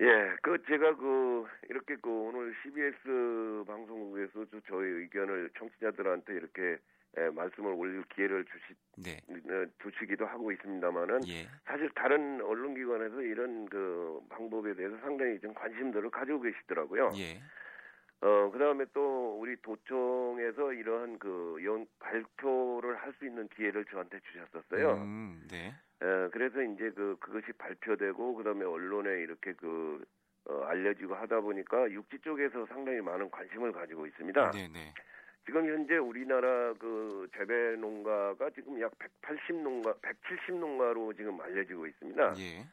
예, 0.00 0.36
그 0.42 0.58
제가 0.66 0.96
그 0.96 1.46
이렇게 1.68 1.96
그 1.96 2.10
오늘 2.10 2.54
CBS 2.62 3.64
방송국에서 3.66 4.44
저의 4.66 4.90
의견을 4.92 5.50
청취자들한테 5.58 6.34
이렇게 6.34 6.78
예, 7.16 7.30
말씀을 7.30 7.72
올릴 7.72 8.02
기회를 8.08 8.44
주시 8.44 8.74
네. 8.96 9.20
어, 9.30 9.66
주시기도 9.82 10.26
하고 10.26 10.50
있습니다만은 10.50 11.20
예. 11.28 11.46
사실 11.64 11.88
다른 11.94 12.40
언론기관에서 12.40 13.22
이런 13.22 13.66
그 13.66 14.20
방법에 14.30 14.74
대해서 14.74 14.96
상당히 14.98 15.38
좀 15.40 15.54
관심들을 15.54 16.10
가지고 16.10 16.40
계시더라고요. 16.40 17.12
예. 17.16 17.40
어 18.20 18.50
그다음에 18.50 18.86
또 18.94 19.38
우리 19.38 19.54
도청에서 19.62 20.72
이러한 20.72 21.18
그 21.18 21.58
연, 21.64 21.86
발표를 22.00 22.96
할 22.96 23.12
수 23.14 23.26
있는 23.26 23.46
기회를 23.48 23.84
저한테 23.84 24.18
주셨었어요. 24.20 24.94
음, 24.94 25.46
네. 25.50 25.72
에, 26.02 26.28
그래서 26.30 26.62
이제 26.62 26.90
그 26.90 27.16
그것이 27.20 27.52
발표되고 27.52 28.34
그다음에 28.34 28.64
언론에 28.64 29.22
이렇게 29.22 29.52
그 29.54 30.04
어, 30.46 30.62
알려지고 30.64 31.14
하다 31.14 31.40
보니까 31.40 31.90
육지 31.90 32.18
쪽에서 32.20 32.66
상당히 32.66 33.00
많은 33.00 33.30
관심을 33.30 33.72
가지고 33.72 34.06
있습니다. 34.06 34.50
네, 34.50 34.68
네. 34.68 34.92
지금 35.46 35.66
현재 35.66 35.96
우리나라 35.96 36.72
그 36.74 37.28
재배 37.36 37.76
농가가 37.76 38.50
지금 38.50 38.80
약 38.80 38.92
180 38.98 39.56
농가, 39.56 39.94
170 40.00 40.56
농가로 40.56 41.12
지금 41.14 41.40
알려지고 41.40 41.86
있습니다. 41.86 42.34
예. 42.38 42.66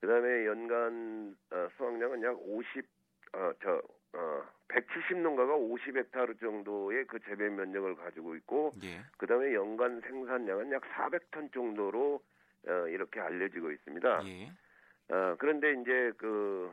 그다음에 0.00 0.46
연간 0.46 1.36
어, 1.50 1.68
수확량은 1.76 2.22
약 2.22 2.36
50, 2.38 2.84
어, 3.32 3.52
저, 3.62 3.82
어, 4.12 4.42
170 4.68 5.18
농가가 5.18 5.54
50헥타르 5.54 6.38
정도의 6.40 7.06
그 7.06 7.18
재배 7.20 7.48
면적을 7.48 7.94
가지고 7.94 8.34
있고, 8.36 8.72
예. 8.82 9.00
그다음에 9.18 9.54
연간 9.54 10.00
생산량은 10.00 10.72
약 10.72 10.82
400톤 10.82 11.52
정도로 11.52 12.20
어, 12.68 12.88
이렇게 12.88 13.20
알려지고 13.20 13.70
있습니다. 13.70 14.26
예. 14.26 14.52
어, 15.08 15.36
그런데 15.38 15.72
이제 15.80 16.12
그 16.18 16.72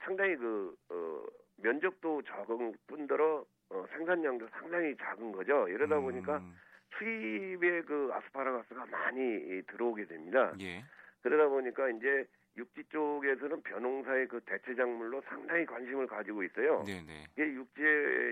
상당히 0.00 0.36
그 0.36 0.74
어, 0.90 1.24
면적도 1.56 2.22
적은 2.22 2.74
뿐더러 2.86 3.44
어, 3.70 3.84
생산량도 3.90 4.48
상당히 4.48 4.96
작은 4.96 5.32
거죠. 5.32 5.68
이러다 5.68 6.00
보니까 6.00 6.38
음, 6.38 6.54
수입의 6.96 7.82
그 7.82 8.10
아스파라가스가 8.12 8.86
많이 8.86 9.62
들어오게 9.66 10.06
됩니다. 10.06 10.52
예. 10.60 10.84
그러다 11.22 11.48
보니까 11.48 11.90
이제 11.90 12.26
육지 12.56 12.82
쪽에서는 12.90 13.62
벼농사의 13.62 14.26
그 14.28 14.40
대체 14.44 14.74
작물로 14.74 15.20
상당히 15.22 15.64
관심을 15.64 16.06
가지고 16.06 16.42
있어요. 16.42 16.82
네, 16.84 17.00
네. 17.06 17.24
이게 17.32 17.52
육지에 17.52 17.86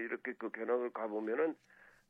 이렇게 0.04 0.32
그 0.38 0.50
견학을 0.50 0.90
가보면은 0.90 1.54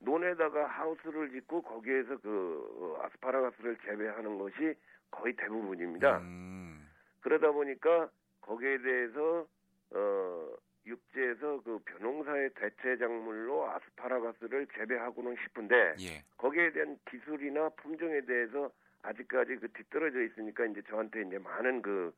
논에다가 0.06 0.66
하우스를 0.66 1.30
짓고 1.32 1.62
거기에서 1.62 2.16
그 2.18 2.64
어, 2.80 3.04
아스파라가스를 3.04 3.76
재배하는 3.84 4.38
것이 4.38 4.74
거의 5.10 5.34
대부분입니다. 5.34 6.18
음, 6.18 6.88
그러다 7.20 7.50
보니까 7.50 8.08
거기에 8.40 8.78
대해서 8.78 9.46
어 9.90 10.56
육지에서 10.86 11.60
그 11.64 11.80
벼농사의 11.84 12.50
대체 12.54 12.96
작물로 12.96 13.68
아스파라가스를 13.70 14.68
재배하고는 14.76 15.36
싶은데 15.42 15.96
예. 15.98 16.22
거기에 16.36 16.70
대한 16.70 16.96
기술이나 17.10 17.68
품종에 17.70 18.20
대해서 18.20 18.70
아직까지 19.02 19.56
그 19.56 19.68
뒤떨어져 19.72 20.22
있으니까 20.22 20.64
이제 20.66 20.80
저한테 20.88 21.22
이제 21.22 21.38
많은 21.38 21.82
그 21.82 22.14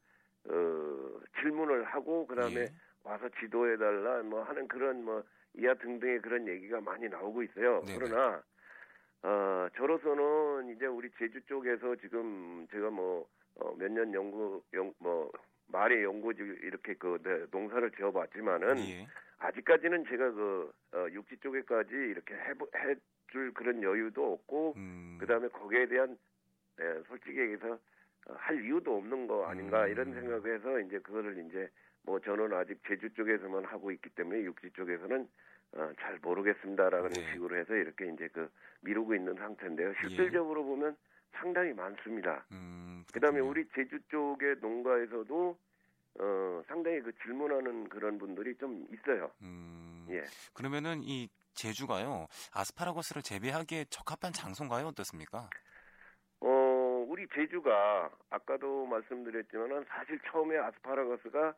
어, 0.51 1.21
질문을 1.41 1.85
하고 1.85 2.27
그다음에 2.27 2.61
예. 2.61 2.69
와서 3.09 3.29
지도해 3.41 3.77
달라 3.79 4.23
뭐 4.23 4.43
하는 4.43 4.69
그런 4.69 5.03
뭐 5.03 5.23
이하 5.55 5.75
등등의 5.75 6.21
그런 6.21 6.47
얘기가 6.47 6.81
많이 6.81 7.09
나오고 7.09 7.43
있어요. 7.43 7.83
네네. 7.87 7.99
그러나 7.99 8.43
어 9.23 9.69
저로서는 9.77 10.75
이제 10.77 10.87
우리 10.87 11.11
제주 11.19 11.41
쪽에서 11.47 11.97
지금 11.97 12.67
제가 12.71 12.91
뭐 12.91 13.27
어, 13.57 13.75
몇년 13.77 14.13
연구 14.13 14.63
연 14.75 14.93
뭐 14.99 15.33
말의 15.69 16.03
연구지 16.05 16.41
이렇게 16.63 16.95
그 16.95 17.19
네, 17.23 17.45
농사를 17.51 17.91
지어봤지만은 17.93 18.79
예. 18.79 19.07
아직까지는 19.39 20.05
제가 20.07 20.31
그 20.33 20.73
어, 20.93 21.07
육지 21.13 21.37
쪽에까지 21.39 21.95
이렇게 21.95 22.35
해줄 22.35 23.53
그런 23.55 23.83
여유도 23.83 24.33
없고 24.33 24.75
음, 24.77 25.19
그다음에 25.21 25.49
거기에 25.49 25.87
대한 25.87 26.17
예, 26.81 27.03
솔직히 27.09 27.39
얘기해서 27.39 27.79
할 28.29 28.63
이유도 28.65 28.97
없는 28.97 29.27
거 29.27 29.47
아닌가 29.47 29.85
음. 29.85 29.91
이런 29.91 30.13
생각에서 30.15 30.81
이제 30.81 30.99
그거를 31.01 31.39
이제 31.47 31.69
뭐 32.09 32.19
저는 32.21 32.55
아직 32.55 32.81
제주 32.87 33.13
쪽에서만 33.13 33.67
하고 33.67 33.91
있기 33.93 34.09
때문에 34.11 34.41
육지 34.41 34.71
쪽에서는 34.71 35.29
어, 35.73 35.93
잘 36.01 36.19
모르겠습니다라는 36.23 37.11
네. 37.11 37.33
식으로 37.33 37.55
해서 37.59 37.75
이렇게 37.75 38.11
이제 38.11 38.29
그 38.33 38.51
미루고 38.81 39.15
있는 39.15 39.35
상태인데요. 39.35 39.91
예. 39.91 39.95
실질적으로 40.01 40.63
예. 40.63 40.65
보면 40.65 40.97
상당히 41.33 41.75
많습니다. 41.75 42.47
음, 42.51 43.05
그다음에 43.13 43.41
우리 43.41 43.69
제주 43.75 44.01
쪽의 44.09 44.57
농가에서도 44.61 45.59
어, 46.21 46.63
상당히 46.67 47.01
그 47.03 47.13
질문하는 47.23 47.91
그런 47.91 48.17
분들이 48.17 48.57
좀 48.57 48.87
있어요. 48.91 49.31
음, 49.43 50.07
예. 50.09 50.25
그러면은 50.55 51.03
이 51.03 51.29
제주가요 51.53 52.27
아스파라거스를 52.55 53.21
재배하기에 53.21 53.85
적합한 53.91 54.33
장소인가요? 54.33 54.87
어떻습니까? 54.87 55.51
어, 56.41 57.05
우리 57.07 57.27
제주가 57.35 58.11
아까도 58.31 58.87
말씀드렸지만은 58.87 59.85
사실 59.91 60.19
처음에 60.31 60.57
아스파라거스가 60.57 61.55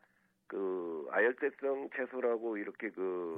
그 0.51 1.07
아열대성 1.11 1.91
채소라고 1.95 2.57
이렇게 2.57 2.89
그 2.89 3.35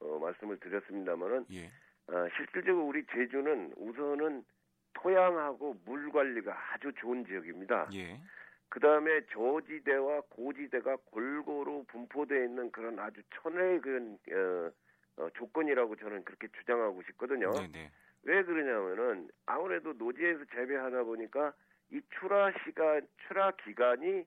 어, 0.00 0.18
말씀을 0.18 0.60
드렸습니다만은 0.60 1.46
예. 1.52 1.64
어, 2.08 2.28
실질적으로 2.36 2.88
우리 2.88 3.06
제주는 3.06 3.72
우선은 3.74 4.44
토양하고 4.92 5.78
물 5.86 6.12
관리가 6.12 6.54
아주 6.74 6.92
좋은 6.98 7.24
지역입니다. 7.24 7.88
예. 7.94 8.20
그 8.68 8.80
다음에 8.80 9.24
저지대와 9.32 10.24
고지대가 10.28 10.96
골고루 11.06 11.84
분포되어 11.88 12.44
있는 12.44 12.70
그런 12.70 12.98
아주 12.98 13.22
천혜의 13.30 13.80
그런 13.80 14.18
어, 14.30 15.22
어, 15.22 15.30
조건이라고 15.30 15.96
저는 15.96 16.22
그렇게 16.24 16.48
주장하고 16.48 17.02
싶거든요. 17.04 17.50
네네. 17.52 17.90
왜 18.24 18.42
그러냐면은 18.42 19.30
아무래도 19.46 19.94
노지에서 19.94 20.44
재배하다 20.54 21.04
보니까 21.04 21.54
이 21.90 22.02
출하 22.18 22.52
시간, 22.64 23.08
출하 23.26 23.52
기간이 23.52 24.26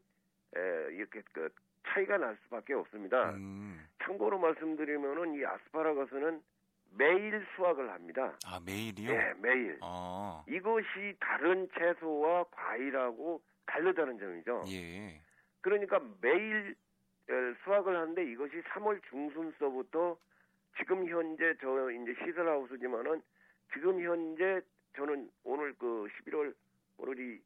에, 0.55 0.59
이렇게 0.91 1.21
그 1.31 1.49
차이가 1.87 2.17
날 2.17 2.37
수밖에 2.43 2.73
없습니다. 2.73 3.31
음. 3.31 3.85
참고로 4.03 4.39
말씀드리면은 4.39 5.35
이 5.35 5.45
아스파라거스는 5.45 6.41
매일 6.97 7.45
수확을 7.55 7.89
합니다. 7.91 8.37
아 8.45 8.59
매일이요? 8.65 9.11
네, 9.11 9.33
매일. 9.41 9.77
아. 9.81 10.43
이것이 10.47 11.15
다른 11.19 11.67
채소와 11.77 12.45
과일하고 12.51 13.41
다르다는 13.65 14.17
점이죠. 14.17 14.63
예. 14.69 15.21
그러니까 15.61 15.99
매일 16.21 16.75
수확을 17.63 17.95
하는데 17.95 18.23
이것이 18.31 18.61
3월 18.61 19.01
중순서부터 19.09 20.17
지금 20.77 21.07
현재 21.07 21.53
저 21.59 21.91
이제 21.91 22.13
시설하우스지만은 22.23 23.21
지금 23.73 23.99
현재 24.01 24.61
저는 24.95 25.29
오늘 25.43 25.73
그 25.77 26.07
11월 26.23 26.53
오늘이 26.97 27.41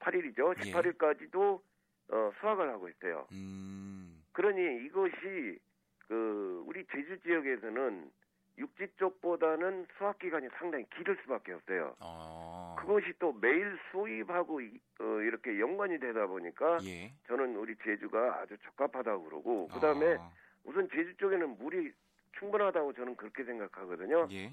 18일이죠. 0.00 0.56
18일까지도 0.58 1.60
예. 1.60 1.69
어, 2.12 2.32
수확을 2.40 2.68
하고 2.68 2.88
있어요. 2.88 3.26
음. 3.32 4.22
그러니 4.32 4.86
이것이 4.86 5.58
그 6.06 6.62
우리 6.66 6.84
제주 6.86 7.18
지역에서는 7.20 8.10
육지 8.58 8.88
쪽보다는 8.98 9.86
수확 9.96 10.18
기간이 10.18 10.48
상당히 10.58 10.84
길을 10.96 11.16
수밖에 11.22 11.52
없어요. 11.52 11.96
아. 12.00 12.76
그것이 12.78 13.12
또 13.18 13.32
매일 13.32 13.78
수입하고 13.90 14.60
어, 15.00 15.04
이렇게 15.22 15.58
연관이 15.58 15.98
되다 15.98 16.26
보니까 16.26 16.78
예. 16.84 17.12
저는 17.26 17.56
우리 17.56 17.74
제주가 17.82 18.40
아주 18.40 18.56
적합하다고 18.58 19.24
그러고 19.24 19.68
그다음에 19.68 20.16
아. 20.18 20.30
우선 20.64 20.88
제주 20.90 21.16
쪽에는 21.16 21.56
물이 21.58 21.92
충분하다고 22.38 22.92
저는 22.92 23.16
그렇게 23.16 23.44
생각하거든요. 23.44 24.28
예. 24.32 24.52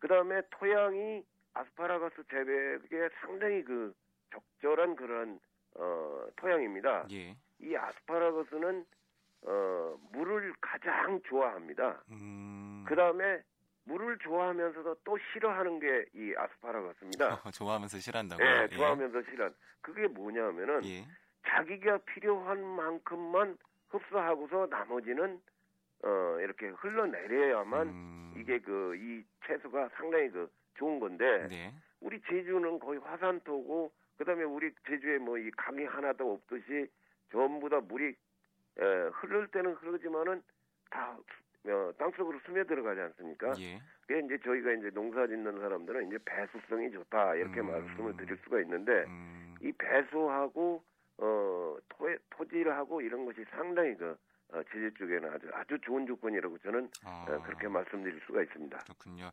그다음에 0.00 0.42
토양이 0.50 1.24
아스파라거스 1.54 2.24
재배에 2.28 3.08
상당히 3.20 3.64
그 3.64 3.94
적절한 4.32 4.96
그런 4.96 5.40
어, 5.78 6.26
토양입니다. 6.36 7.06
예. 7.12 7.36
이 7.60 7.76
아스파라거스는 7.76 8.84
어, 9.42 9.96
물을 10.12 10.52
가장 10.60 11.20
좋아합니다. 11.22 12.02
음... 12.10 12.84
그 12.88 12.94
다음에 12.96 13.42
물을 13.84 14.18
좋아하면서도 14.18 14.96
또 15.04 15.18
싫어하는 15.32 15.78
게 15.78 16.04
이 16.14 16.34
아스파라거스입니다. 16.36 17.34
어, 17.44 17.50
좋아하면서 17.52 17.98
싫어한다고요? 17.98 18.44
네, 18.46 18.62
예. 18.72 18.76
좋아하면서 18.76 19.22
싫어한. 19.30 19.54
그게 19.82 20.06
뭐냐면은 20.08 20.84
예. 20.84 21.06
자기가 21.48 21.98
필요한 21.98 22.64
만큼만 22.64 23.56
흡수하고서 23.90 24.66
나머지는 24.68 25.40
어 26.02 26.36
이렇게 26.40 26.66
흘러내려야만 26.68 27.86
음... 27.88 28.34
이게 28.36 28.58
그 28.58 28.94
이 28.96 29.22
채소가 29.46 29.88
상당히 29.96 30.28
그 30.30 30.50
좋은 30.74 30.98
건데 30.98 31.46
네. 31.48 31.72
우리 32.00 32.20
제주는 32.22 32.78
거의 32.80 32.98
화산토고 33.00 33.92
그다음에 34.18 34.44
우리 34.44 34.72
제주에 34.86 35.18
뭐 35.18 35.38
이 35.38 35.50
강이 35.56 35.84
하나도 35.84 36.32
없듯이 36.32 36.88
전부 37.30 37.68
다 37.68 37.80
물이 37.80 38.14
에, 38.78 38.84
흐를 39.14 39.48
때는 39.48 39.72
흐르지만은 39.74 40.42
다 40.90 41.16
어, 41.68 41.92
땅속으로 41.98 42.38
스며들어가지 42.46 43.00
않습니까? 43.00 43.52
예. 43.58 43.80
그게 44.06 44.20
이제 44.20 44.38
저희가 44.38 44.72
이제 44.72 44.90
농사 44.90 45.26
짓는 45.26 45.58
사람들은 45.58 46.06
이제 46.06 46.18
배수성이 46.24 46.90
좋다 46.92 47.34
이렇게 47.34 47.60
음. 47.60 47.66
말씀을 47.66 48.16
드릴 48.16 48.36
수가 48.44 48.60
있는데 48.60 49.04
음. 49.08 49.56
이 49.60 49.72
배수하고 49.72 50.82
어 51.18 51.76
토, 51.88 52.06
토지를 52.30 52.72
하고 52.72 53.00
이런 53.00 53.24
것이 53.24 53.44
상당히 53.50 53.96
그 53.96 54.16
어, 54.52 54.62
제재 54.72 54.90
쪽에는 54.96 55.32
아주 55.32 55.48
아주 55.52 55.78
좋은 55.82 56.06
조건이라고 56.06 56.58
저는 56.58 56.90
아, 57.04 57.26
어, 57.28 57.42
그렇게 57.42 57.68
말씀드릴 57.68 58.20
수가 58.26 58.42
있습니다. 58.42 58.78
그렇군요. 58.78 59.30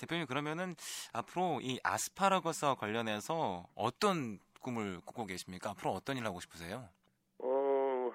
대표님 0.00 0.26
그러면은 0.26 0.74
앞으로 1.12 1.60
이 1.62 1.78
아스파라거스와 1.82 2.74
관련해서 2.74 3.66
어떤 3.74 4.38
꿈을 4.60 5.00
꾸고 5.04 5.26
계십니까? 5.26 5.70
앞으로 5.70 5.92
어떤 5.92 6.16
일 6.16 6.26
하고 6.26 6.40
싶으세요? 6.40 6.88
어, 7.38 8.12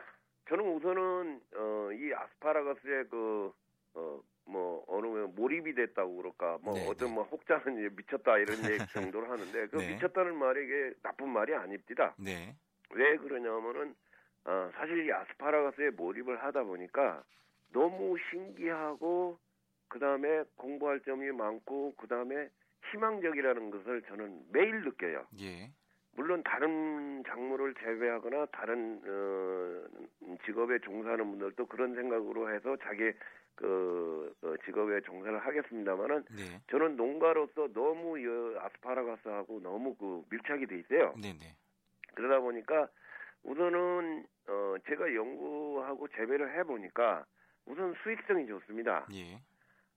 저는 0.49 0.75
우선은 0.75 1.41
어, 1.55 1.91
이 1.93 2.13
아스파라거스의 2.13 3.07
그 3.09 3.53
어, 3.93 4.19
뭐 4.45 4.83
어느 4.87 5.05
몰입이 5.07 5.73
됐다고 5.73 6.17
그럴까 6.17 6.57
뭐 6.61 6.73
네, 6.73 6.87
어떤 6.89 7.07
네. 7.09 7.13
뭐 7.15 7.23
혹자는 7.23 7.95
미쳤다 7.95 8.37
이런 8.37 8.57
얘기 8.69 8.85
정도로 8.91 9.31
하는데 9.31 9.67
그 9.67 9.77
네. 9.77 9.93
미쳤다는 9.93 10.35
말이 10.35 10.65
이게 10.65 10.93
나쁜 11.01 11.29
말이 11.29 11.53
아닙니다. 11.55 12.13
네. 12.17 12.53
왜 12.91 13.15
그러냐면은 13.17 13.95
어, 14.45 14.69
사실 14.75 15.05
이 15.05 15.11
아스파라거스에 15.11 15.91
몰입을 15.91 16.43
하다 16.43 16.63
보니까 16.63 17.23
너무 17.71 18.17
신기하고 18.29 19.39
그 19.87 19.99
다음에 19.99 20.43
공부할 20.55 20.99
점이 21.01 21.31
많고 21.31 21.93
그 21.97 22.07
다음에 22.07 22.49
희망적이라는 22.91 23.71
것을 23.71 24.01
저는 24.03 24.43
매일 24.51 24.83
느껴요. 24.83 25.25
예. 25.39 25.71
물론 26.15 26.43
다른 26.43 27.23
작물을 27.25 27.73
재배하거나 27.75 28.47
다른 28.47 29.01
어, 29.05 30.37
직업에 30.45 30.79
종사하는 30.79 31.29
분들도 31.31 31.65
그런 31.67 31.95
생각으로 31.95 32.53
해서 32.53 32.75
자기 32.83 33.11
그 33.55 34.33
어, 34.43 34.55
직업에 34.65 35.01
종사를 35.01 35.39
하겠습니다만은 35.39 36.25
네. 36.35 36.61
저는 36.69 36.97
농가로서 36.97 37.71
너무 37.73 38.19
이 38.19 38.57
아스파라거스하고 38.59 39.61
너무 39.61 39.95
그 39.95 40.23
밀착이 40.29 40.65
돼 40.67 40.79
있어요. 40.79 41.13
네네. 41.21 41.37
네. 41.39 41.55
그러다 42.13 42.39
보니까 42.41 42.87
우선은 43.43 44.25
어 44.47 44.75
제가 44.87 45.13
연구하고 45.13 46.07
재배를 46.09 46.57
해 46.57 46.63
보니까 46.63 47.25
우선 47.65 47.93
수익성이 48.03 48.47
좋습니다. 48.47 49.05
예. 49.13 49.39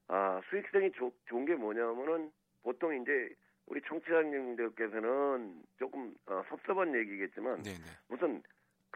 아 0.08 0.40
수익성이 0.48 0.92
조, 0.92 1.12
좋은 1.26 1.44
게 1.44 1.54
뭐냐면은 1.54 2.30
보통 2.62 2.94
이제 3.00 3.30
우리 3.66 3.80
청취자님들께서는 3.82 5.62
조금 5.78 6.14
어, 6.26 6.42
섭섭한 6.48 6.94
얘기겠지만 6.94 7.62
네네. 7.62 7.78
우선 8.08 8.42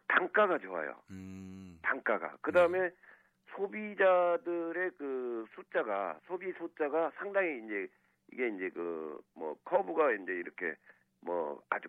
단가가 0.08 0.58
좋아요. 0.58 1.00
음. 1.10 1.78
단가가 1.82 2.36
그 2.40 2.52
다음에 2.52 2.78
네. 2.80 2.90
소비자들의 3.56 4.90
그 4.98 5.46
숫자가 5.54 6.20
소비 6.26 6.52
숫자가 6.52 7.10
상당히 7.16 7.64
이제 7.64 7.88
이게 8.32 8.48
이제 8.48 8.70
그 8.70 9.20
뭐 9.34 9.56
커브가 9.64 10.12
이제 10.12 10.32
이렇게 10.32 10.74
뭐 11.22 11.62
아주 11.70 11.88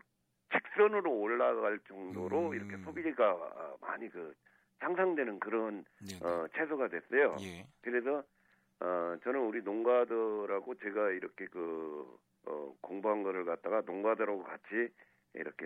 직선으로 0.52 1.12
올라갈 1.12 1.80
정도로 1.88 2.50
음. 2.50 2.54
이렇게 2.54 2.78
소비가 2.84 3.38
많이 3.82 4.10
그 4.10 4.34
향상되는 4.80 5.40
그런 5.40 5.86
어, 6.24 6.46
채소가 6.56 6.88
됐어요. 6.88 7.38
예. 7.42 7.66
그래서 7.82 8.24
어, 8.80 9.16
저는 9.24 9.40
우리 9.42 9.62
농가들하고 9.62 10.76
제가 10.76 11.12
이렇게 11.12 11.46
그 11.46 12.18
어, 12.46 12.74
공부한 12.82 13.24
거를 13.24 13.46
갖다가 13.46 13.82
농가들하고 13.86 14.44
같이 14.44 14.90
이렇게 15.34 15.66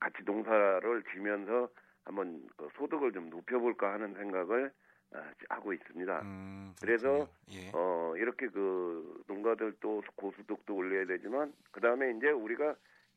같이 0.00 0.16
농사를 0.24 1.04
지면서 1.12 1.68
한번 2.04 2.42
그 2.56 2.68
소득을 2.76 3.12
좀 3.12 3.30
높여볼까 3.30 3.92
하는 3.92 4.14
생각을 4.14 4.72
어, 5.14 5.18
하고 5.50 5.72
있습니다. 5.72 6.20
음, 6.22 6.74
그래서 6.80 7.28
예. 7.50 7.70
어 7.74 8.14
이렇게 8.16 8.48
그 8.48 9.22
농가들도 9.26 10.02
고소득도 10.16 10.74
올려야 10.74 11.06
되지만 11.06 11.52
그 11.72 11.80
다음에 11.80 12.10
이제 12.16 12.30
우리가 12.30 12.74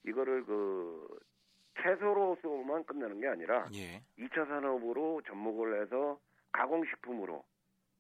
이거를 0.08 0.46
그 0.46 1.08
채소로서만 1.82 2.86
끝나는 2.86 3.20
게 3.20 3.28
아니라 3.28 3.67
예. 3.74 4.02
2차 4.17 4.48
산업으로 4.48 5.22
접목을 5.28 5.82
해서 5.82 6.20
가공식품으로 6.52 7.43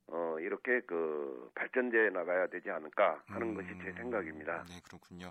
어, 0.09 0.37
이렇게 0.39 0.79
그 0.87 1.51
발전돼 1.53 2.11
나가야 2.11 2.47
되지 2.47 2.69
않을까 2.69 3.21
하는 3.27 3.49
음, 3.49 3.55
것이 3.55 3.67
제 3.83 3.91
생각입니다. 3.91 4.63
네, 4.69 4.79
그렇군요. 4.85 5.29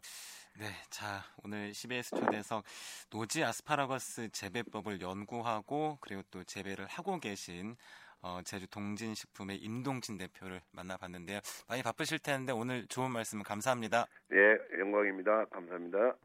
네, 0.58 0.66
자, 0.90 1.22
오늘 1.42 1.72
CBS 1.72 2.14
초대석 2.14 2.62
노지 3.10 3.42
아스파라거스 3.42 4.28
재배법을 4.30 5.00
연구하고 5.00 5.98
그리고 6.02 6.22
또 6.30 6.44
재배를 6.44 6.84
하고 6.86 7.18
계신 7.18 7.74
어, 8.20 8.40
제주 8.44 8.68
동진식품의 8.68 9.58
임동진 9.58 10.18
대표를 10.18 10.60
만나봤는데요. 10.72 11.40
많이 11.68 11.82
바쁘실 11.82 12.18
텐데 12.18 12.52
오늘 12.52 12.86
좋은 12.88 13.10
말씀 13.10 13.42
감사합니다. 13.42 14.06
네, 14.28 14.36
영광입니다. 14.78 15.46
감사합니다. 15.46 16.16